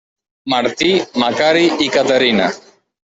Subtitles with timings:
[0.53, 0.89] Martí,
[1.23, 2.49] Macari i Caterina.